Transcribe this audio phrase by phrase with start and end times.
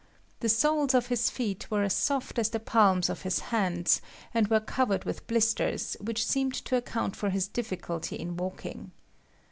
[0.39, 4.01] The soles of his feet were as soft as the palms of his hands,
[4.33, 8.93] and were covered with blisters, which seemed to account for his difficulty in walking.